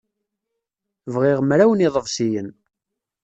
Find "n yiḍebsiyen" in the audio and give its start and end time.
1.73-2.49